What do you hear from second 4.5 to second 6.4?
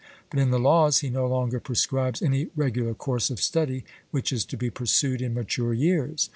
be pursued in mature years.